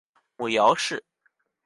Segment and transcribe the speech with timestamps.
[0.35, 1.05] 母姚氏。